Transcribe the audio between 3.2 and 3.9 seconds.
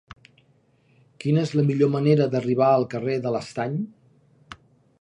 de l'Estany?